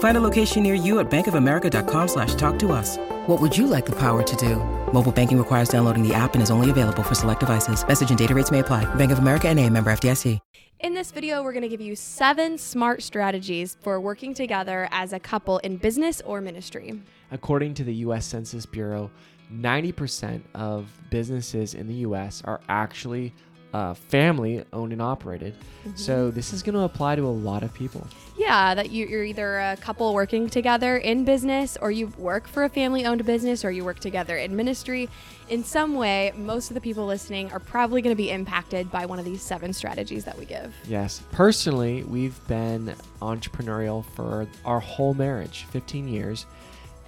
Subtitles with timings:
[0.00, 2.96] Find a location near you at bankofamerica.com slash talk to us.
[3.26, 4.56] What would you like the power to do?
[4.92, 7.86] Mobile banking requires downloading the app and is only available for select devices.
[7.86, 8.92] Message and data rates may apply.
[8.96, 10.38] Bank of America and a member FDIC.
[10.80, 15.12] In this video, we're going to give you seven smart strategies for working together as
[15.12, 16.98] a couple in business or ministry.
[17.30, 19.10] According to the US Census Bureau,
[19.52, 23.34] 90% of businesses in the US are actually
[23.72, 25.54] uh, family owned and operated.
[25.54, 25.96] Mm-hmm.
[25.96, 28.06] So this is going to apply to a lot of people.
[28.36, 32.64] Yeah, that you, you're either a couple working together in business, or you work for
[32.64, 35.08] a family owned business, or you work together in ministry.
[35.48, 39.04] In some way, most of the people listening are probably going to be impacted by
[39.06, 40.74] one of these seven strategies that we give.
[40.86, 41.22] Yes.
[41.32, 46.46] Personally, we've been entrepreneurial for our whole marriage, 15 years,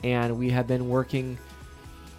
[0.05, 1.39] and we have been working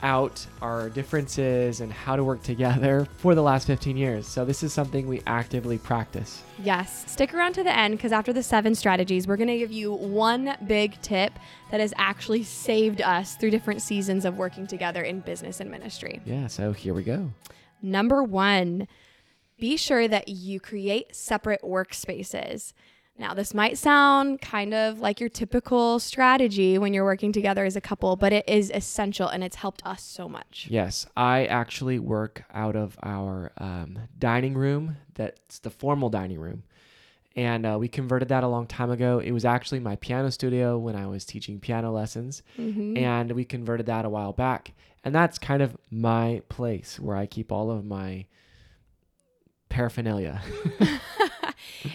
[0.04, 4.28] out our differences and how to work together for the last 15 years.
[4.28, 6.44] So this is something we actively practice.
[6.62, 9.72] Yes, stick around to the end because after the seven strategies, we're going to give
[9.72, 11.34] you one big tip
[11.72, 16.22] that has actually saved us through different seasons of working together in business and ministry.
[16.26, 17.32] Yeah, so here we go.
[17.82, 18.88] Number one,
[19.58, 22.74] be sure that you create separate workspaces.
[23.18, 27.76] Now, this might sound kind of like your typical strategy when you're working together as
[27.76, 30.68] a couple, but it is essential and it's helped us so much.
[30.70, 34.98] Yes, I actually work out of our um, dining room.
[35.14, 36.64] That's the formal dining room.
[37.36, 39.20] And uh, we converted that a long time ago.
[39.20, 42.42] It was actually my piano studio when I was teaching piano lessons.
[42.98, 44.74] And we converted that a while back.
[45.04, 48.26] And that's kind of my place where I keep all of my
[49.74, 50.42] paraphernalia.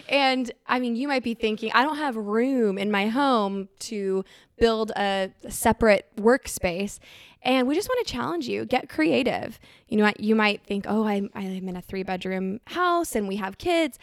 [0.07, 4.23] And I mean, you might be thinking, I don't have room in my home to
[4.57, 6.99] build a separate workspace.
[7.41, 9.59] And we just want to challenge you get creative.
[9.87, 13.37] You know, you might think, oh, I'm, I'm in a three bedroom house and we
[13.37, 13.97] have kids.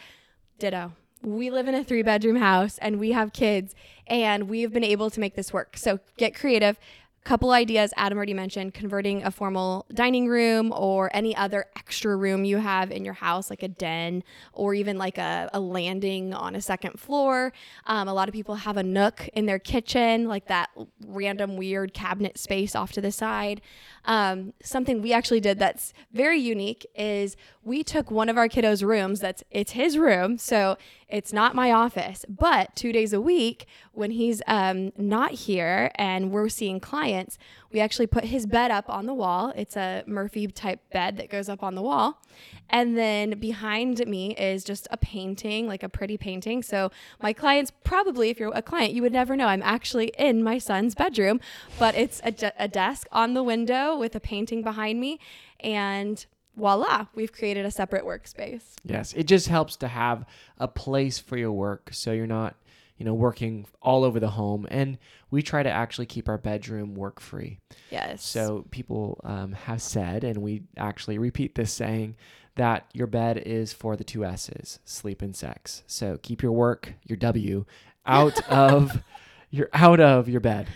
[0.59, 0.93] Ditto.
[1.21, 3.73] We live in a three bedroom house and we have kids,
[4.05, 5.75] and we've been able to make this work.
[5.75, 6.79] So get creative
[7.27, 12.45] couple ideas Adam already mentioned converting a formal dining room or any other extra room
[12.45, 14.23] you have in your house, like a den
[14.53, 17.51] or even like a, a landing on a second floor.
[17.85, 20.69] Um, a lot of people have a nook in their kitchen, like that
[21.05, 23.59] random weird cabinet space off to the side.
[24.05, 27.35] Um, something we actually did that's very unique is
[27.67, 30.77] we took one of our kiddos' rooms that's it's his room, so
[31.09, 36.31] it's not my office, but two days a week when he's um, not here and
[36.31, 37.37] we're seeing clients,
[37.69, 39.51] we actually put his bed up on the wall.
[39.55, 42.21] It's a Murphy type bed that goes up on the wall.
[42.69, 46.63] And then behind me is just a painting, like a pretty painting.
[46.63, 46.89] So
[47.21, 50.57] my clients probably, if you're a client, you would never know I'm actually in my
[50.57, 51.41] son's bedroom,
[51.77, 55.19] but it's a, de- a desk on the window with a painting behind me.
[55.59, 56.25] And
[56.57, 58.63] voila, we've created a separate workspace.
[58.83, 60.25] Yes, it just helps to have
[60.57, 62.55] a place for your work so you're not,
[62.97, 64.67] you know, working all over the home.
[64.69, 64.97] And
[65.29, 67.59] we try to actually keep our bedroom work free.
[67.91, 68.23] Yes.
[68.23, 72.15] So people um, have said, and we actually repeat this saying,
[72.55, 75.83] that your bed is for the two S's, sleep and sex.
[75.85, 77.65] So keep your work, your W,
[78.05, 79.03] out of
[79.51, 80.67] you're out of your bed.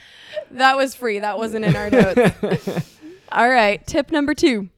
[0.52, 1.20] that was free.
[1.20, 2.96] That wasn't in our notes.
[3.32, 3.86] All right.
[3.88, 4.70] Tip number two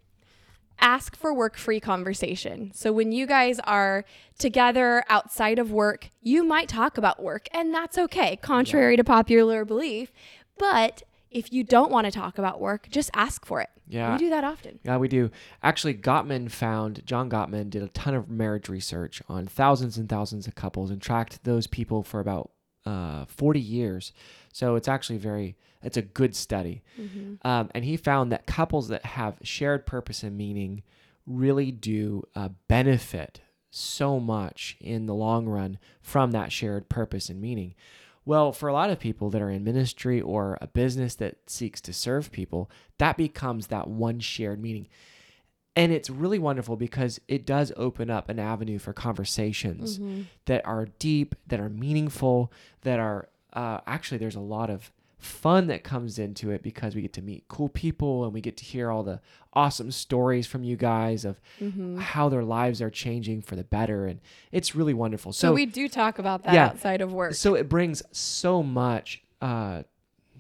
[0.84, 2.72] ask for work free conversation.
[2.76, 4.04] So when you guys are
[4.38, 9.64] together outside of work, you might talk about work, and that's okay, contrary to popular
[9.64, 10.12] belief.
[10.60, 13.70] But if you don't want to talk about work, just ask for it.
[13.88, 14.12] Yeah.
[14.12, 14.80] We do that often.
[14.84, 15.32] Yeah, we do.
[15.64, 20.48] Actually, Gottman found, John Gottman did a ton of marriage research on thousands and thousands
[20.48, 22.52] of couples and tracked those people for about
[22.86, 24.14] uh, 40 years.
[24.54, 26.82] So it's actually very, it's a good study.
[27.46, 30.84] Um, and he found that couples that have shared purpose and meaning
[31.28, 37.42] really do uh, benefit so much in the long run from that shared purpose and
[37.42, 37.74] meaning.
[38.26, 41.82] Well, for a lot of people that are in ministry or a business that seeks
[41.82, 42.70] to serve people,
[43.00, 44.88] that becomes that one shared meaning.
[45.76, 50.00] And it's really wonderful because it does open up an avenue for conversations
[50.46, 52.52] that are deep, that are meaningful,
[52.84, 57.02] that are uh, actually, there's a lot of fun that comes into it because we
[57.02, 59.22] get to meet cool people and we get to hear all the
[59.54, 61.40] awesome stories from you guys of
[61.98, 64.06] how their lives are changing for the better.
[64.06, 64.20] And
[64.52, 65.32] it's really wonderful.
[65.32, 66.66] So, So, we do talk about that Yeah.
[66.66, 67.36] outside of work.
[67.36, 69.84] so it brings so much, uh,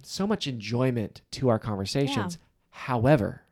[0.01, 2.37] so much enjoyment to our conversations.
[2.71, 3.43] However,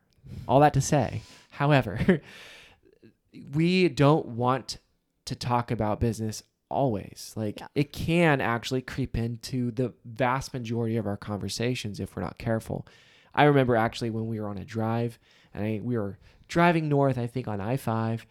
[0.49, 1.21] all that to say,
[1.51, 2.21] however,
[3.53, 4.79] we don't want
[5.25, 7.33] to talk about business always.
[7.35, 7.67] Like Yeah.
[7.75, 12.87] it can actually creep into the vast majority of our conversations if we're not careful.
[13.35, 15.19] I remember actually when we were on a drive
[15.53, 18.25] and I, we were driving north, I think on I 5,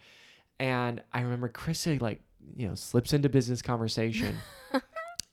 [0.59, 2.21] and I remember Chrissy, like,
[2.55, 4.37] you know, slips into business conversation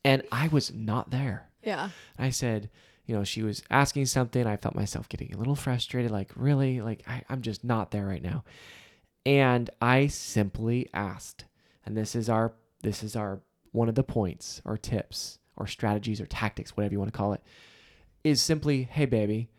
[0.04, 1.48] and I was not there.
[1.62, 1.90] yeah.
[2.18, 2.70] I said,
[3.06, 4.46] you know, she was asking something.
[4.46, 6.80] I felt myself getting a little frustrated, like, really?
[6.82, 8.44] Like, I, I'm just not there right now.
[9.26, 11.44] And I simply asked,
[11.84, 12.52] and this is our,
[12.82, 13.40] this is our,
[13.72, 17.32] one of the points or tips or strategies or tactics, whatever you want to call
[17.32, 17.42] it,
[18.24, 19.50] is simply, hey, baby,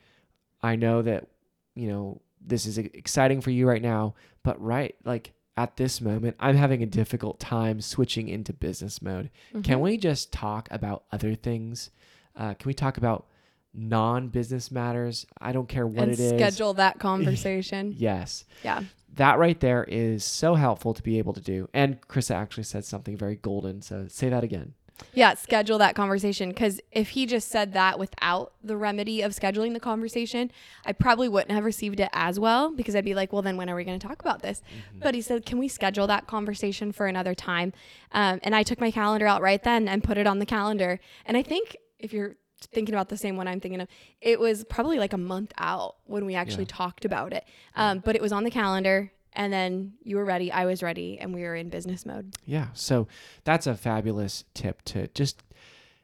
[0.62, 1.27] I know that,
[1.75, 6.38] you know, this is exciting for you right now, but right, like, at this moment,
[6.39, 9.30] I'm having a difficult time switching into business mode.
[9.62, 11.89] Can we just talk about other things?
[12.33, 13.27] Uh, can we talk about
[13.74, 15.25] non-business matters?
[15.39, 16.30] I don't care what and it is.
[16.31, 17.94] schedule that conversation.
[17.98, 18.83] Yes, yeah.
[19.16, 21.69] that right there is so helpful to be able to do.
[21.74, 23.81] And Krista actually said something very golden.
[23.81, 24.74] So say that again.
[25.13, 26.50] Yeah, schedule that conversation.
[26.50, 30.51] Because if he just said that without the remedy of scheduling the conversation,
[30.86, 33.69] I probably wouldn't have received it as well because I'd be like, well, then when
[33.69, 34.62] are we going to talk about this?
[35.00, 37.74] But he said, can we schedule that conversation for another time?
[38.12, 41.00] Um, and I took my calendar out right then and put it on the calendar.
[41.25, 42.36] And I think if you're
[42.68, 43.88] thinking about the same one I'm thinking of,
[44.22, 46.76] it was probably like a month out when we actually Yeah.
[46.76, 47.46] talked about it.
[47.76, 49.12] Um, but it was on the calendar.
[49.34, 52.34] And then you were ready, I was ready, and we were in business mode.
[52.46, 52.68] Yeah.
[52.74, 53.08] So
[53.44, 55.44] that's a fabulous tip to just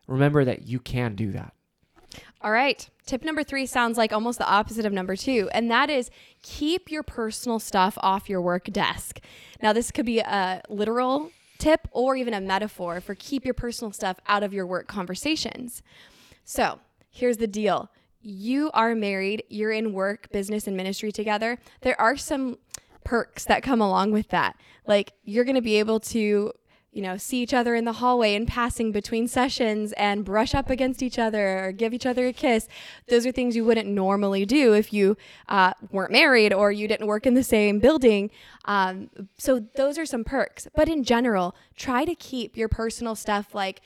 [0.07, 1.53] remember that you can do that.
[2.41, 2.87] All right.
[3.07, 6.11] Tip number three sounds like almost the opposite of number two, and that is
[6.43, 9.19] keep your personal stuff off your work desk.
[9.61, 13.91] Now, this could be a literal tip or even a metaphor for keep your personal
[13.91, 15.81] stuff out of your work conversations.
[16.45, 17.89] So, here's the deal
[18.21, 21.59] you are married, you're in work, business, and ministry together.
[21.81, 22.57] There are some
[23.03, 24.55] perks that come along with that.
[24.87, 26.53] Like, you're going to be able to
[26.95, 30.69] you know, see each other in the hallway and passing between sessions and brush up
[30.69, 32.69] against each other or give each other a kiss.
[33.09, 35.17] Those are things you wouldn't normally do if you
[35.49, 38.31] uh, weren't married or you didn't work in the same building.
[38.63, 40.69] Um, so those are some perks.
[40.73, 43.81] But in general, try to keep your personal stuff like,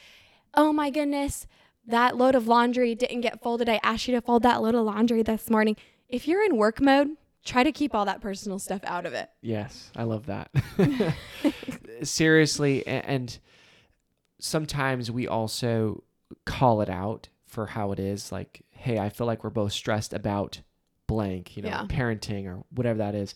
[0.53, 1.47] oh my goodness,
[1.87, 3.67] that load of laundry didn't get folded.
[3.69, 5.75] I asked you to fold that load of laundry this morning.
[6.07, 7.09] If you're in work mode,
[7.43, 9.29] try to keep all that personal stuff out of it.
[9.41, 10.51] Yes, I love that.
[12.03, 13.37] Seriously, and
[14.39, 16.03] sometimes we also
[16.45, 18.31] call it out for how it is.
[18.31, 20.61] Like, hey, I feel like we're both stressed about
[21.07, 21.85] blank, you know, Yeah.
[21.87, 23.35] parenting or whatever that is.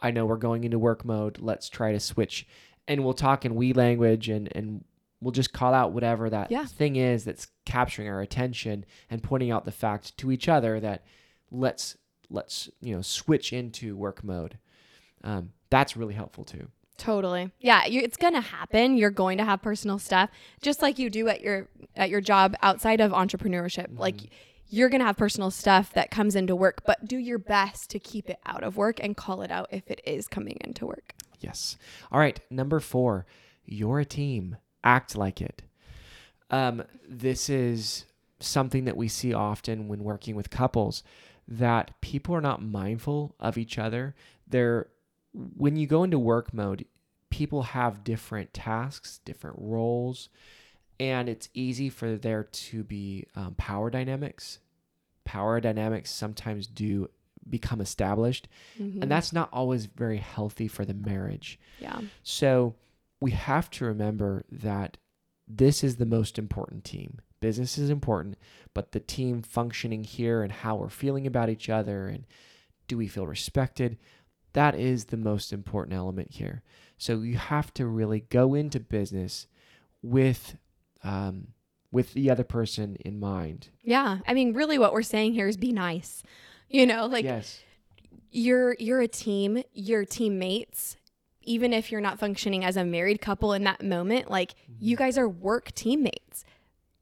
[0.00, 1.38] I know we're going into work mode.
[1.40, 2.46] Let's try to switch.
[2.88, 4.84] And we'll talk in we language and, and
[5.22, 6.64] we'll just call out whatever that Yeah.
[6.66, 11.04] thing is that's capturing our attention and pointing out the fact to each other that
[11.50, 11.96] let's
[12.28, 14.58] let's you know switch into work mode.
[15.24, 16.68] Um, that's really helpful too.
[16.98, 17.50] Totally.
[17.60, 18.96] Yeah, you, it's going to happen.
[18.96, 20.30] You're going to have personal stuff
[20.60, 23.98] just like you do at your at your job outside of entrepreneurship.
[23.98, 24.16] Like
[24.68, 27.98] you're going to have personal stuff that comes into work, but do your best to
[27.98, 31.12] keep it out of work and call it out if it is coming into work.
[31.40, 31.76] Yes.
[32.10, 32.40] All right.
[32.50, 33.26] Number four,
[33.66, 34.56] you're a team.
[34.84, 35.62] Act like it.
[36.50, 38.04] Um, this is
[38.40, 41.02] something that we see often when working with couples
[41.48, 44.14] that people are not mindful of each other.
[44.46, 44.88] They're
[45.32, 46.84] when you go into work mode,
[47.30, 50.28] people have different tasks, different roles,
[51.00, 54.58] and it's easy for there to be um, power dynamics.
[55.24, 57.08] Power dynamics sometimes do
[57.48, 58.48] become established,
[59.02, 61.58] and that's not always very healthy for the marriage.
[61.80, 62.00] Yeah.
[62.22, 62.74] So
[63.22, 64.96] we have to remember that
[65.46, 67.20] this is the most important team.
[67.40, 68.36] Business is important,
[68.74, 72.26] but the team functioning here and how we're feeling about each other and
[72.88, 73.96] do we feel respected?
[74.54, 76.62] That is the most important element here.
[76.98, 79.46] So you have to really go into business
[80.02, 80.56] with
[81.04, 81.48] um,
[81.90, 83.68] with the other person in mind.
[83.82, 84.18] Yeah.
[84.26, 86.22] I mean, really what we're saying here is be nice.
[86.68, 87.60] You know, like yes.
[88.30, 90.96] you're you're a team, you're teammates.
[91.44, 95.18] Even if you're not functioning as a married couple in that moment, like you guys
[95.18, 96.44] are work teammates.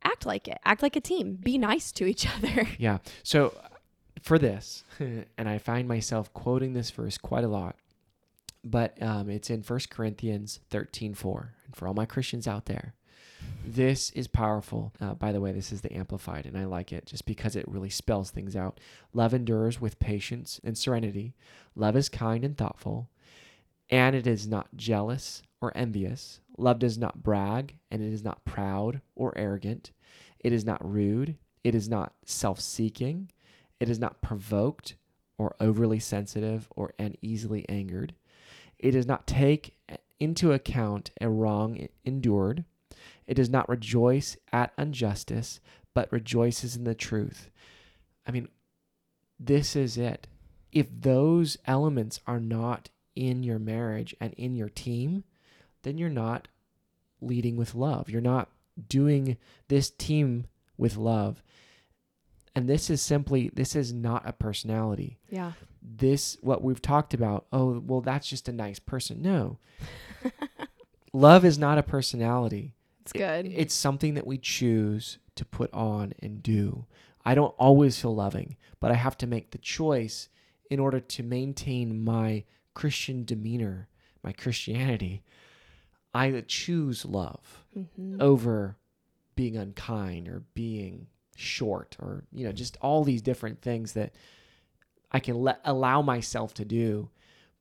[0.02, 0.58] Act like it.
[0.64, 1.36] Act like a team.
[1.36, 2.68] Be nice to each other.
[2.78, 2.98] Yeah.
[3.22, 3.54] So
[4.22, 7.76] for this, and I find myself quoting this verse quite a lot,
[8.64, 11.54] but um, it's in 1 Corinthians 13 4.
[11.66, 12.94] And for all my Christians out there,
[13.64, 14.92] this is powerful.
[15.00, 17.68] Uh, by the way, this is the Amplified, and I like it just because it
[17.68, 18.80] really spells things out.
[19.12, 21.34] Love endures with patience and serenity.
[21.74, 23.08] Love is kind and thoughtful,
[23.90, 26.40] and it is not jealous or envious.
[26.56, 29.90] Love does not brag, and it is not proud or arrogant.
[30.38, 31.36] It is not rude.
[31.64, 33.30] It is not self seeking.
[33.80, 34.94] It is not provoked
[35.36, 38.14] or overly sensitive or uneasily angered.
[38.78, 39.74] It does not take
[40.18, 42.64] into account a wrong endured.
[43.26, 45.60] It does not rejoice at injustice,
[45.94, 47.50] but rejoices in the truth.
[48.26, 48.48] I mean,
[49.38, 50.26] this is it.
[50.72, 55.24] If those elements are not in your marriage and in your team,
[55.82, 56.48] then you're not
[57.20, 58.08] leading with love.
[58.08, 58.48] You're not
[58.88, 59.36] doing
[59.68, 60.46] this team
[60.78, 61.42] with love.
[62.54, 65.18] And this is simply, this is not a personality.
[65.30, 65.52] Yeah.
[65.82, 69.22] This, what we've talked about, oh, well, that's just a nice person.
[69.22, 69.58] No.
[71.12, 72.74] love is not a personality.
[73.02, 73.46] It's good.
[73.46, 76.86] It- it's something that we choose to put on and do.
[77.24, 80.28] I don't always feel loving, but I have to make the choice
[80.70, 83.88] in order to maintain my Christian demeanor,
[84.22, 85.22] my Christianity.
[86.12, 88.20] I choose love Mhm.
[88.20, 88.76] over
[89.36, 94.12] being unkind or being short or you know just all these different things that
[95.10, 97.08] I can let allow myself to do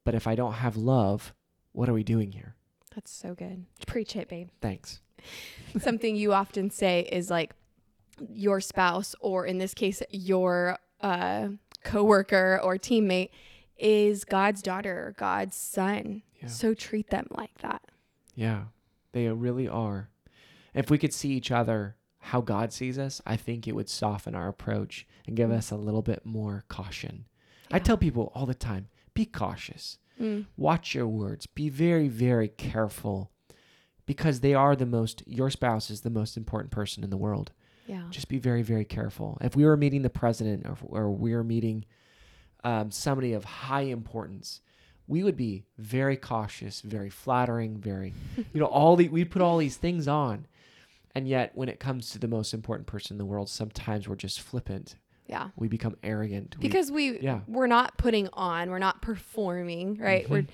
[0.03, 1.33] but if I don't have love
[1.71, 2.55] what are we doing here
[2.93, 3.65] That's so good.
[3.87, 4.49] Preach it, babe.
[4.61, 4.99] thanks
[5.79, 7.53] Something you often say is like
[8.29, 11.49] your spouse, or in this case, your uh,
[11.83, 13.29] coworker or teammate,
[13.79, 16.21] is God's daughter or God's son.
[16.41, 16.47] Yeah.
[16.47, 17.81] So treat them like that.
[18.35, 18.63] yeah
[19.11, 20.09] they really are
[20.73, 24.35] if we could see each other how God sees us I think it would soften
[24.35, 27.25] our approach and give us a little bit more caution
[27.71, 30.47] I tell people all the time be cautious Mm.
[30.57, 33.31] watch your words be very very careful
[34.05, 37.51] because they are the most your spouse is the most important person in the world
[37.87, 38.03] Yeah.
[38.11, 41.43] just be very very careful if we were meeting the president or, or we were
[41.43, 41.85] meeting
[42.63, 44.61] um, somebody of high importance
[45.07, 48.13] we would be very cautious very flattering very
[48.53, 50.45] you know all the we put all these things on
[51.15, 54.15] and yet when it comes to the most important person in the world sometimes we're
[54.15, 54.95] just flippant
[55.27, 55.49] Yeah.
[55.55, 57.39] we become arrogant we- Because we yeah.
[57.47, 60.23] we're not putting on, we're not performing, right?
[60.25, 60.33] Mm-hmm.
[60.33, 60.45] We're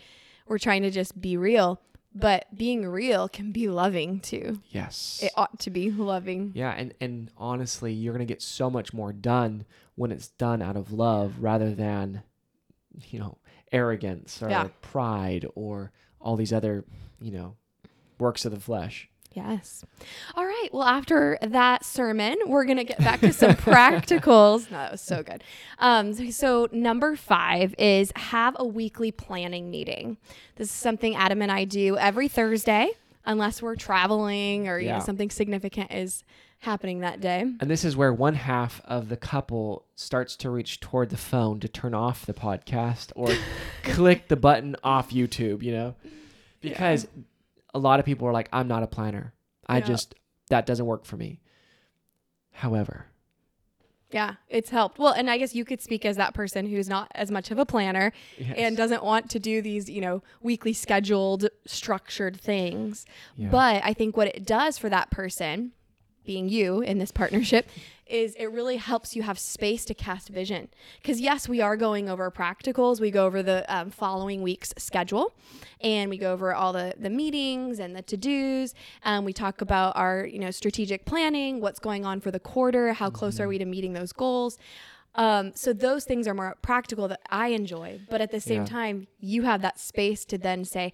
[0.48, 1.82] we're trying to just be real.
[2.18, 4.62] But being real can be loving too.
[4.70, 6.52] yes It ought to be loving.
[6.56, 10.76] Yeah, and and honestly, you're gonna get so much more done when it's done out
[10.76, 12.24] of love rather than,
[13.10, 13.38] you know,
[13.72, 14.68] arrogance or Yeah.
[14.82, 16.86] pride or all these other,
[17.22, 17.56] you know,
[18.20, 19.10] works of the flesh.
[19.34, 19.84] Yes.
[20.36, 20.70] All right.
[20.72, 24.72] Well, after that sermon, we're going to get back to some practicals.
[24.72, 25.44] No, that was so good.
[25.78, 30.16] Um, so, so number five is have a weekly planning meeting.
[30.56, 32.92] This is something Adam and I do every Thursday,
[33.26, 35.00] unless we're traveling or you Yeah.
[35.00, 36.24] know something significant is
[36.60, 37.42] happening that day.
[37.42, 41.60] And this is where one half of the couple starts to reach toward the phone
[41.60, 43.30] to turn off the podcast or
[43.84, 45.96] click the button off YouTube, you know?
[46.62, 47.08] Because
[47.74, 49.34] a lot of people are like, I'm not a planner.
[49.68, 49.86] I Yeah.
[49.86, 50.16] just,
[50.50, 51.40] that doesn't work for me.
[52.52, 53.08] However,
[54.12, 54.98] Yeah, it's helped.
[54.98, 57.58] Well, and I guess you could speak as that person who's not as much of
[57.60, 58.54] a planner yes.
[58.58, 63.06] and doesn't want to do these, you know, weekly scheduled, structured things.
[63.36, 63.50] Yeah.
[63.50, 65.74] But I think what it does for that person,
[66.26, 67.68] being you in this partnership,
[68.08, 70.68] is it really helps you have space to cast vision.
[71.02, 73.00] Because yes, we are going over practicals.
[73.00, 75.34] We go over the um, following week's schedule,
[75.82, 78.74] and we go over all the the meetings and the to dos.
[79.04, 82.94] Um, we talk about our you know strategic planning, what's going on for the quarter,
[82.94, 84.58] how close are we to meeting those goals.
[85.16, 88.66] Um, so those things are more practical that I enjoy, but at the same Yeah.
[88.68, 90.92] time, you have that space to then say,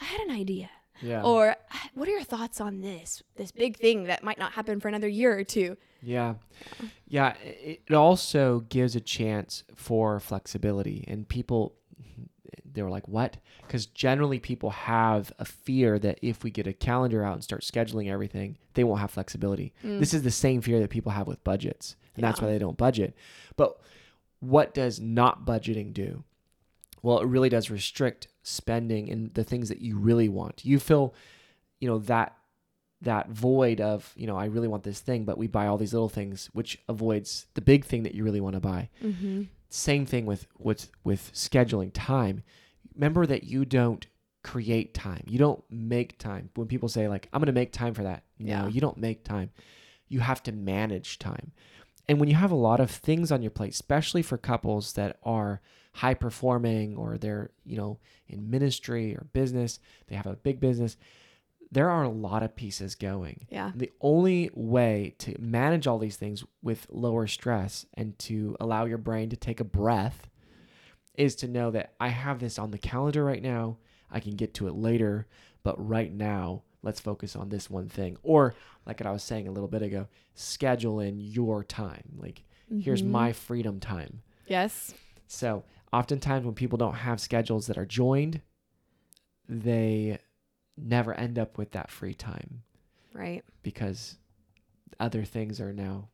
[0.00, 0.68] "I had an idea."
[1.02, 1.22] Yeah.
[1.22, 4.80] Or ah, what are your thoughts on this this big thing that might not happen
[4.80, 5.76] for another year or two?
[6.02, 6.30] Yeah.
[6.30, 6.86] Uh-huh.
[7.08, 7.34] Yeah.
[7.42, 11.04] It also gives a chance for flexibility.
[11.08, 11.74] And people,
[12.72, 13.36] they were like, what?
[13.66, 17.62] Because generally people have a fear that if we get a calendar out and start
[17.62, 19.72] scheduling everything, they won't have flexibility.
[19.84, 20.00] Mm.
[20.00, 21.96] This is the same fear that people have with budgets.
[22.16, 23.14] And that's why they don't budget.
[23.56, 23.80] But
[24.40, 26.24] what does not budgeting do?
[27.02, 30.64] Well, it really does restrict spending in the things that you really want.
[30.64, 31.14] You feel,
[31.80, 32.36] you know, that
[33.02, 35.94] that void of, you know, I really want this thing, but we buy all these
[35.94, 38.90] little things, which avoids the big thing that you really want to buy.
[39.02, 39.44] Mm-hmm.
[39.70, 42.42] Same thing with with with scheduling time.
[42.94, 44.06] Remember that you don't
[44.42, 45.22] create time.
[45.26, 46.50] You don't make time.
[46.54, 48.68] When people say like, "I'm going to make time for that," no, Yeah.
[48.68, 49.50] you don't make time.
[50.08, 51.52] You have to manage time.
[52.08, 55.18] And when you have a lot of things on your plate, especially for couples that
[55.22, 55.60] are
[55.92, 60.96] high performing or they're, you know, in ministry or business, they have a big business,
[61.72, 63.46] there are a lot of pieces going.
[63.48, 63.72] Yeah.
[63.74, 68.98] The only way to manage all these things with lower stress and to allow your
[68.98, 70.28] brain to take a breath
[71.14, 73.76] is to know that I have this on the calendar right now.
[74.10, 75.26] I can get to it later,
[75.62, 78.16] but right now, let's focus on this one thing.
[78.22, 78.54] Or,
[78.86, 82.02] like what I was saying a little bit ago, schedule in your time.
[82.16, 82.42] Like,
[82.80, 83.10] here's Mhm.
[83.10, 84.22] my freedom time.
[84.48, 84.94] Yes.
[85.32, 88.40] So, oftentimes when people don't have schedules that are joined,
[89.48, 90.18] they
[90.76, 92.62] never end up with that free time
[93.12, 93.44] Right.
[93.62, 94.16] because
[94.98, 96.08] other things are now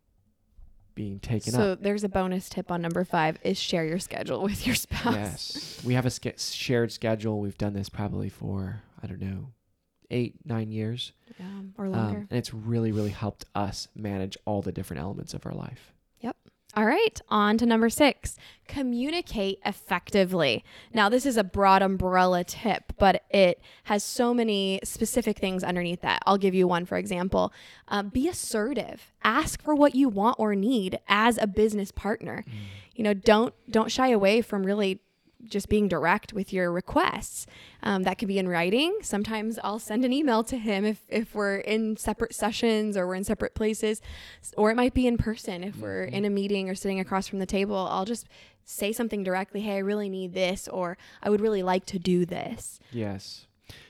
[0.95, 1.79] being taken so up.
[1.79, 5.15] So there's a bonus tip on number five is share your schedule with your spouse.
[5.15, 5.83] Yes.
[5.85, 7.41] We have a ske- shared schedule.
[7.41, 9.53] We've done this probably for, I don't know,
[10.11, 11.13] eight, nine years.
[11.41, 11.47] Yeah.
[11.79, 12.19] Or Um, longer.
[12.31, 15.95] and it's really, really helped us manage all the different elements of our life.
[16.77, 18.37] All right, on to number six
[18.69, 20.65] communicate effectively.
[20.93, 26.03] Now, this is a broad umbrella tip, but it has so many specific things underneath
[26.03, 26.21] that.
[26.27, 27.53] I'll give you one for example.
[27.89, 29.13] Um, be assertive.
[29.25, 32.45] Ask for what you want or need as a business partner.
[32.95, 35.01] You know, don't don't shy away from really
[35.49, 37.47] just being direct with your requests.
[37.83, 38.99] Um, that could be in writing.
[39.03, 43.15] Sometimes I'll send an email to him if, if we're in separate sessions or we're
[43.15, 44.01] in separate places,
[44.57, 45.65] or it might be in person.
[45.65, 48.27] If we're in a meeting or sitting across from the table, I'll just
[48.65, 49.61] say something directly.
[49.61, 52.81] Hey, I really need this, or I would really like to do this.
[52.93, 53.47] Yes.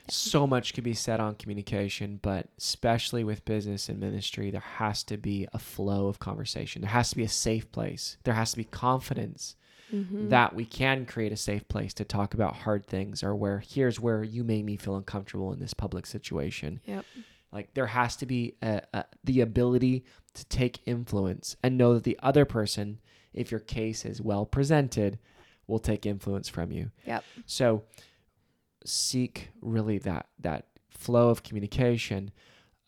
[0.09, 5.03] So much can be said on communication, but especially with business and ministry, there has
[5.03, 6.81] to be a flow of conversation.
[6.81, 8.17] There has to be a safe place.
[8.23, 9.55] There has to be confidence
[9.93, 10.27] Mm-hmm.
[10.29, 14.01] that we can create a safe place to talk about hard things or where here's
[14.01, 16.81] where you made me feel uncomfortable in this public situation.
[16.85, 17.05] Yep.
[17.53, 20.03] Like there has to be a, a, the ability
[20.33, 22.99] to take influence and know that the other person,
[23.33, 25.19] if your case is well presented,
[25.67, 26.91] will take influence from you.
[27.05, 27.23] Yep.
[27.45, 27.83] So
[28.85, 32.31] seek really that that flow of communication.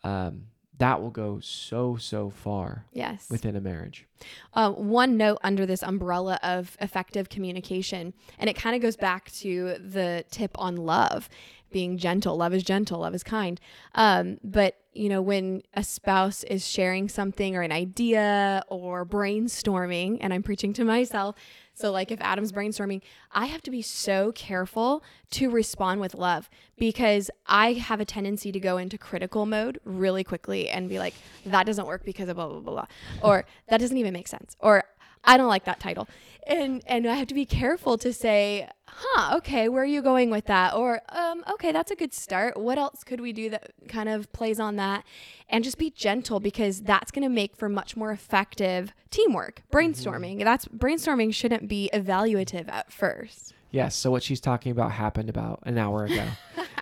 [0.04, 0.48] Um,
[0.80, 3.28] that will go so so far Yes.
[3.30, 4.06] within a marriage.
[4.54, 9.32] uh, one note under this umbrella of effective communication, and it kind of goes back
[9.34, 11.30] to the tip on love,
[11.72, 12.36] being gentle.
[12.38, 13.62] Love is gentle, love is kind.
[13.96, 20.18] Um, but you know, when a spouse is sharing something or an idea or brainstorming,
[20.20, 21.36] and I'm preaching to myself.
[21.80, 26.50] So, like if Adam's brainstorming, I have to be so careful to respond with love
[26.78, 31.14] because I have a tendency to go into critical mode really quickly and be like,
[31.46, 32.86] that doesn't work because of blah, blah, blah, blah.
[33.22, 34.58] Or that doesn't even make sense.
[34.60, 34.84] Or
[35.24, 36.08] I don't like that title.
[36.48, 40.32] And and I have to be careful to say, huh, okay, where are you going
[40.32, 40.74] with that?
[40.74, 42.58] Or um, okay, that's a good start.
[42.58, 45.04] What else could we do that kind of plays on that?
[45.48, 49.64] And just be gentle because that's gonna make for much more effective teamwork.
[49.72, 50.44] Brainstorming.
[50.44, 53.54] That's brainstorming shouldn't be evaluative at first.
[53.72, 53.96] Yes.
[53.96, 56.26] So what she's talking about happened about an hour ago.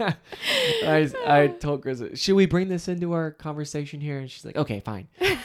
[0.00, 4.18] I, I told Chris, should we bring this into our conversation here?
[4.18, 5.08] And she's like, okay, fine.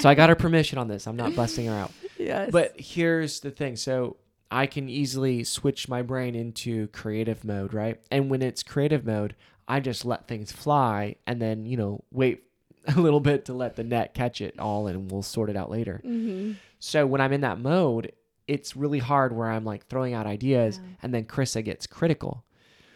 [0.00, 1.06] so I got her permission on this.
[1.06, 1.92] I'm not busting her out.
[2.18, 2.50] Yes.
[2.50, 3.76] But here's the thing.
[3.76, 4.16] So
[4.50, 8.00] I can easily switch my brain into creative mode, right?
[8.10, 9.36] And when it's creative mode,
[9.68, 12.44] I just let things fly and then, you know, wait
[12.88, 15.70] a little bit to let the net catch it all and we'll sort it out
[15.70, 16.00] later.
[16.02, 16.52] mm-hmm.
[16.78, 18.12] So when I'm in that mode,
[18.48, 20.88] it's really hard where I'm like throwing out ideas Yeah.
[21.02, 22.44] and then Krista gets critical.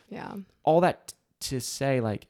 [0.09, 0.33] Yeah.
[0.65, 1.15] All that t-
[1.51, 2.27] to say like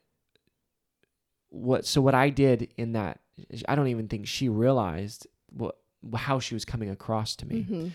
[1.51, 3.21] what so what I did in that
[3.69, 5.77] I don't even think she realized what
[6.15, 7.57] how she was coming across to me.
[7.63, 7.89] Mm-hmm.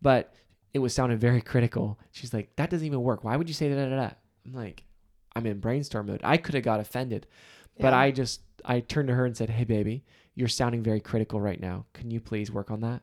[0.00, 0.34] But
[0.74, 1.98] it was sounding very critical.
[2.10, 3.24] She's like, "That doesn't even work.
[3.24, 4.84] Why would you say that?" I'm like,
[5.36, 7.26] "I'm in brainstorm mode." I could have got offended,
[7.78, 7.98] but Yeah.
[7.98, 11.60] I just I turned to her and said, "Hey, baby, you're sounding very critical right
[11.60, 11.86] now.
[11.92, 13.02] Can you please work on that?"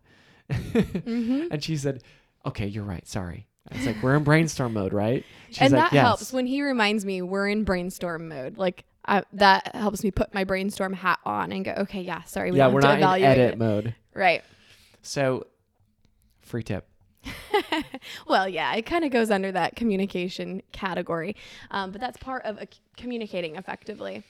[0.49, 1.47] Mm-hmm.
[1.51, 2.03] And she said,
[2.45, 3.07] "Okay, you're right.
[3.07, 6.47] Sorry." It's like, "We're in brainstorm mode, right?" She's and like, that "Yes." helps when
[6.47, 8.57] he reminds me we're in brainstorm mode.
[8.57, 12.51] Like I, that helps me put my brainstorm hat on and go, okay, yeah, sorry,
[12.51, 13.57] we yeah, we're not in edit it.
[13.57, 13.95] mode.
[14.13, 14.43] Right.
[15.01, 15.47] So,
[16.41, 16.87] free tip.
[18.27, 21.35] well, yeah, it kind of goes under that communication category,
[21.71, 22.59] um, but that's part of
[22.97, 24.23] communicating effectively.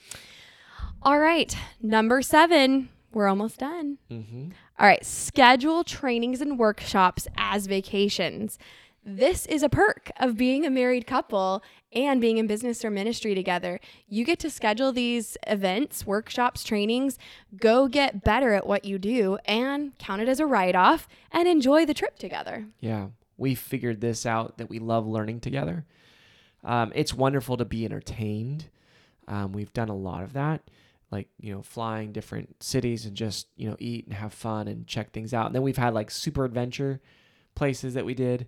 [1.03, 2.89] All right, number seven.
[3.11, 3.97] We're almost done.
[4.09, 4.49] Mm-hmm.
[4.79, 8.57] All right, schedule trainings and workshops as vacations.
[9.05, 13.33] This is a perk of being a married couple and being in business or ministry
[13.33, 13.79] together.
[14.07, 17.17] You get to schedule these events, workshops, trainings,
[17.57, 21.47] go get better at what you do, and count it as a write off and
[21.47, 22.67] enjoy the trip together.
[22.79, 23.07] Yeah,
[23.37, 25.85] we figured this out that we love learning together.
[26.63, 28.65] Um, it's wonderful to be entertained.
[29.27, 30.61] Um, we've done a lot of that,
[31.09, 34.85] like you know flying different cities and just you know eat and have fun and
[34.87, 36.99] check things out and then we've had like super adventure
[37.55, 38.47] places that we did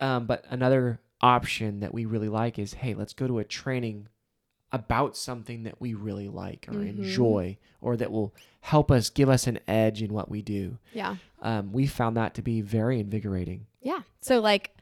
[0.00, 4.06] um, but another option that we really like is hey let's go to a training
[4.70, 6.88] about something that we really like or Mhm.
[6.98, 11.16] enjoy or that will help us give us an edge in what we do Yeah.
[11.42, 14.02] um, we found that to be very invigorating Yeah.
[14.20, 14.72] So like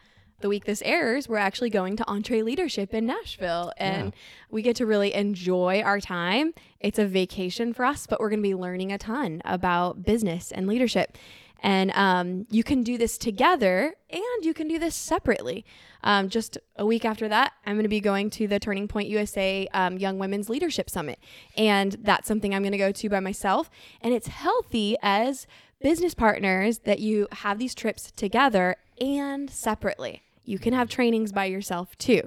[0.41, 4.13] the week this airs, we're actually going to EntreLeadership in Nashville and
[4.51, 6.53] we get to really enjoy our time.
[6.81, 10.53] It's a vacation for us, but we're going to be learning a ton about business
[10.53, 11.17] and leadership.
[11.63, 15.65] And um, you can do this together and you can do this separately.
[16.03, 19.09] Um, just a week after that, I'm going to be going to the Turning Point
[19.09, 21.19] USA um, Young Women's Leadership Summit.
[21.57, 23.71] And that's something I'm going to go to by myself.
[24.01, 25.47] And it's healthy as
[25.81, 30.23] business partners that you have these trips together and separately.
[30.45, 32.23] You can have trainings by yourself too.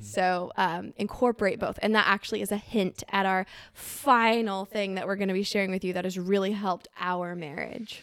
[0.00, 1.78] So um, incorporate both.
[1.82, 5.42] And that actually is a hint at our final thing that we're going to be
[5.42, 8.00] sharing with you that has really helped our marriage.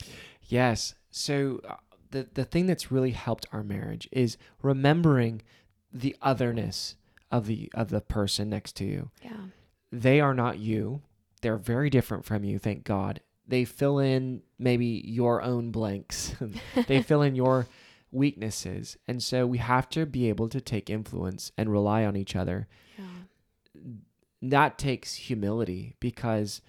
[0.50, 0.96] Yes.
[1.12, 1.76] So uh,
[2.12, 5.42] the the thing that's really helped our marriage is remembering
[5.94, 6.96] the otherness
[7.32, 9.12] of the of the person next to you.
[9.24, 9.38] Yeah.
[9.92, 11.02] They are not you.
[11.42, 13.22] They're very different from you, thank God.
[13.48, 16.36] They fill in maybe your own blanks.
[16.88, 17.68] they fill in your
[18.12, 18.98] weaknesses.
[19.08, 22.68] And so we have to be able to take influence and rely on each other.
[22.98, 23.82] Yeah.
[24.42, 26.62] That takes humility because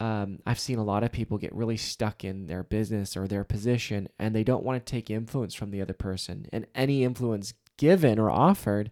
[0.00, 3.44] um, I've seen a lot of people get really stuck in their business or their
[3.44, 6.46] position and they don't want to take influence from the other person.
[6.52, 8.90] And any influence given or offered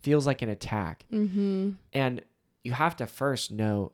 [0.00, 1.04] feels like an attack.
[1.12, 1.72] Mm-hmm.
[1.92, 2.22] And
[2.64, 3.92] you have to first know,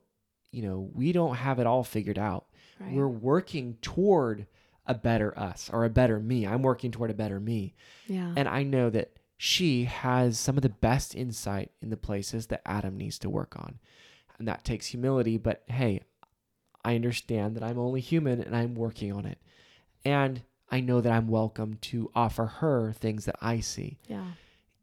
[0.53, 2.47] you know, we don't have it all figured out.
[2.79, 2.93] Right.
[2.93, 4.47] We're working toward
[4.87, 6.47] a better us or a better me.
[6.47, 7.75] I'm working toward a better me.
[8.07, 8.33] yeah.
[8.37, 12.63] And I know that she has some of the best insight in the places that
[12.65, 13.79] Adam needs to work on.
[14.39, 16.03] And that takes humility, but hey,
[16.85, 19.39] I understand that I'm only human and I'm working on it.
[20.05, 23.99] And I know that I'm welcome to offer her things that I see.
[24.09, 24.33] yeah.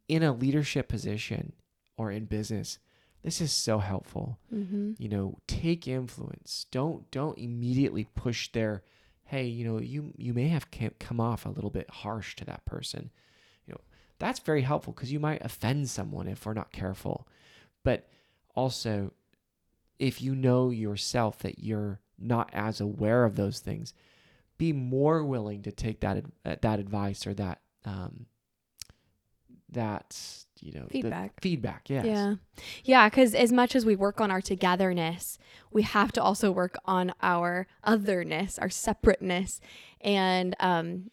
[0.08, 1.54] In a leadership position
[1.96, 2.80] or in business,
[3.24, 4.40] this is so helpful.
[4.54, 4.94] Mm-hmm.
[4.98, 6.66] You know, take influence.
[6.70, 8.84] Don't don't immediately push their
[9.24, 10.68] hey, you know, you you may have
[11.00, 13.10] come off a little bit harsh to that person.
[13.66, 13.82] You know,
[14.20, 17.28] that's very helpful because you might offend someone if we're not careful.
[17.84, 18.10] But
[18.54, 19.14] also
[20.02, 23.94] if you know yourself that you're not as aware of those things,
[24.58, 28.26] be more willing to take that uh, that advice or that um
[29.70, 30.18] that
[30.60, 31.40] you know Feedback.
[31.40, 32.36] feedback yes Yeah.
[32.84, 33.10] Yeah.
[33.10, 35.38] Because as much as we work on our togetherness,
[35.72, 39.62] we have to also work on our otherness, our separateness.
[40.02, 41.12] And um,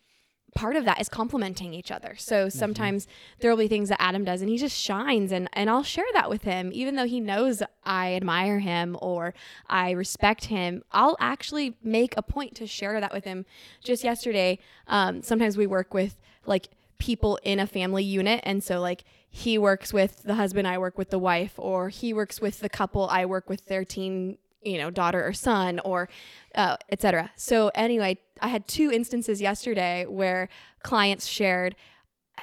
[0.54, 2.14] part of that is complementing each other.
[2.16, 3.06] So sometimes
[3.40, 6.06] there will be things that Adam does and he just shines and, and I'll share
[6.14, 9.34] that with him, even though he knows I admire him or
[9.68, 10.82] I respect him.
[10.90, 13.46] I'll actually make a point to share that with him.
[13.84, 18.40] Just yesterday, um, sometimes we work with like people in a family unit.
[18.42, 22.12] And so, like, he works with the husband, I work with the wife, or he
[22.12, 26.08] works with the couple, I work with their teen, you know, daughter or son, or
[26.54, 27.30] uh, etc.
[27.36, 30.48] So, anyway, I had two instances yesterday where
[30.82, 31.76] clients shared.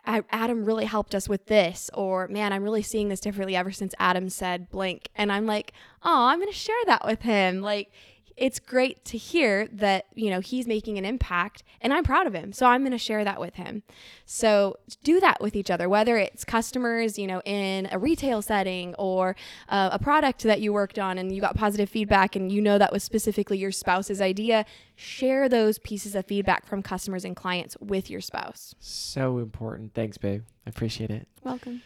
[0.05, 3.93] Adam really helped us with this, or man, I'm really seeing this differently ever since
[3.97, 5.07] Adam said blank.
[5.15, 5.71] And I'm like,
[6.03, 7.61] oh, I'm going to share that with him.
[7.61, 7.91] Like,
[8.37, 12.33] it's great to hear that, you know, he's making an impact and I'm proud of
[12.33, 12.51] him.
[12.51, 13.83] So I'm going to share that with him.
[14.25, 18.93] So do that with each other, whether it's customers, you know, in a retail setting
[18.95, 19.37] or
[19.69, 22.77] uh, a product that you worked on and you got positive feedback and you know
[22.77, 24.65] that was specifically your spouse's idea.
[24.97, 28.75] Share those pieces of feedback from customers and clients with your spouse.
[28.79, 29.93] So important.
[29.93, 30.43] Thanks, babe.
[30.65, 31.27] I appreciate it.
[31.43, 31.81] Welcome.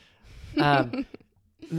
[0.57, 1.05] Um,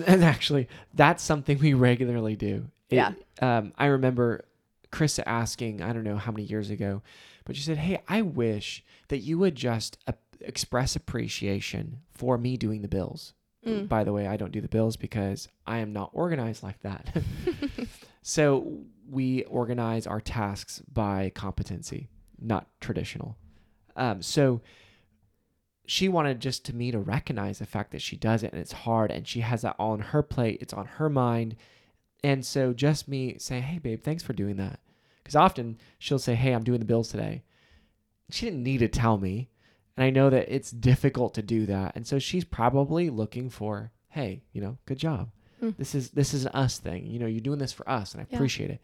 [0.07, 2.67] and actually, that's something we regularly do.
[2.89, 3.13] It- Yeah.
[3.43, 4.45] Um, I remember
[4.93, 7.03] Krista asking, I don't know how many years ago,
[7.45, 12.57] but she said, Hey, I wish that you would just uh, express appreciation for me
[12.57, 13.35] doing the bills.
[13.67, 13.89] Mm.
[13.89, 17.23] By the way, I don't do the bills because I am not organized like that.
[18.23, 22.09] so we organize our tasks by competency,
[22.41, 23.37] not traditional.
[23.97, 24.63] Um, so
[25.85, 28.73] she wanted just to me to recognize the fact that she does it and it's
[28.73, 31.57] hard and she has that all on her plate, it's on her mind.
[32.23, 34.81] And so just me saying, hey, babe, thanks for doing that.
[35.23, 37.43] Because often she'll say, hey, I'm doing the bills today.
[38.31, 39.49] She didn't need to tell me.
[39.97, 41.97] And I know that it's difficult to do that.
[41.97, 45.31] And so she's probably looking for, hey, you know, good job.
[45.63, 45.77] Mm.
[45.77, 47.07] This is this is an us thing.
[47.07, 48.37] You know, you're doing this for us and I Yeah.
[48.37, 48.81] appreciate it.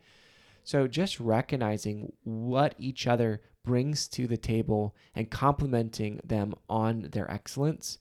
[0.64, 7.30] So just recognizing what each other brings to the table and complimenting them on their
[7.30, 7.98] excellence,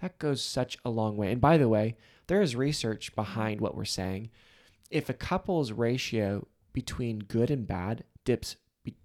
[0.00, 1.32] that goes such a long way.
[1.32, 4.30] And by the way, there is research behind what we're saying.
[4.92, 8.56] If a couple's ratio between good and bad dips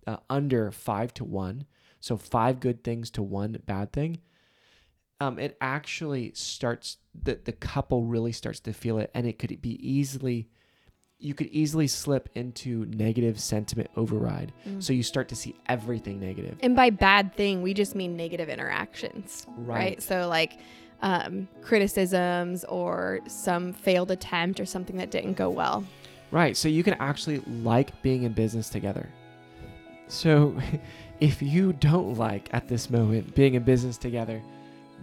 [0.05, 1.65] uh, under five to one,
[1.99, 4.19] so five good things to one bad thing,
[5.19, 9.61] um, it actually starts the the couple really starts to feel it, and it could
[9.61, 10.49] be easily
[11.19, 14.53] you could easily slip into negative sentiment override.
[14.77, 16.59] So you start to see everything negative.
[16.61, 19.75] And by bad thing, we just mean negative interactions, right?
[19.75, 20.03] Right.
[20.03, 20.59] So like
[21.01, 25.85] um, criticisms or some failed attempt or something that didn't go well.
[26.31, 26.57] Right.
[26.57, 29.07] So you can actually like being in business together.
[30.07, 30.57] So
[31.19, 34.41] if you don't like at this moment being in business together,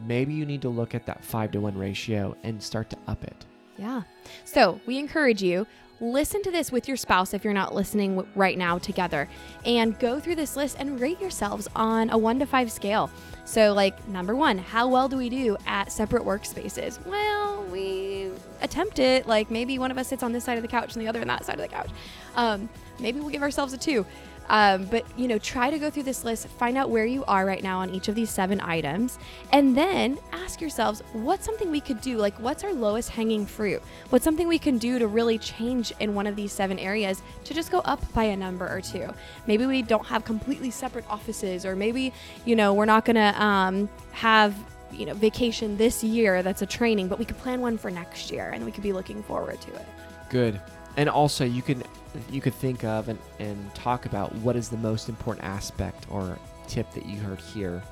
[0.06, 3.22] maybe you need to look at that five to one ratio and start to up
[3.24, 3.44] it.
[3.78, 4.02] Yeah.
[4.44, 5.66] So we encourage you
[6.04, 9.28] listen to this with your spouse if you're not listening right now together
[9.64, 13.10] and go through this list and rate yourselves on a one to five scale.
[13.46, 17.04] So, like, number one, how well do we do at separate workspaces?
[17.04, 18.30] Well, we
[18.62, 19.26] attempt it.
[19.26, 21.20] Like, maybe one of us sits on this side of the couch and the other
[21.20, 21.90] on that side of the couch.
[22.36, 24.06] Um, maybe we'll give ourselves a two.
[24.48, 27.46] Um, but you know, try to go through this list, find out where you are
[27.46, 29.18] right now on each of these seven items,
[29.52, 32.16] and then ask yourselves, what's something we could do?
[32.18, 33.82] Like, what's our lowest hanging fruit?
[34.10, 37.54] What's something we can do to really change in one of these seven areas to
[37.54, 39.08] just go up by a number or two?
[39.46, 42.12] Maybe we don't have completely separate offices, or maybe
[42.44, 44.54] you know we're not gonna um, have
[44.92, 46.42] you know vacation this year.
[46.42, 48.92] That's a training, but we could plan one for next year, and we could be
[48.92, 49.86] looking forward to it.
[50.28, 50.60] Good.
[50.96, 51.82] And also you can
[52.30, 56.38] you could think of and, and talk about what is the most important aspect or
[56.68, 57.82] tip that you heard here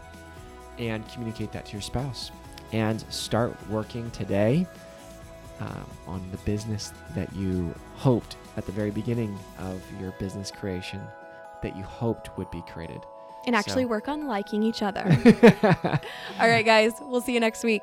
[0.79, 2.31] and communicate that to your spouse.
[2.73, 4.67] And start working today
[5.61, 11.01] um, on the business that you hoped at the very beginning of your business creation
[11.62, 13.01] that you hoped would be created.
[13.47, 15.03] And actually So- work on liking each other.
[16.41, 17.83] All right, guys, we'll see you next week.